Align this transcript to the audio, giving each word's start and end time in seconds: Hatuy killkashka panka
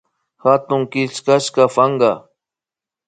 Hatuy 0.43 0.83
killkashka 0.91 1.63
panka 1.75 2.11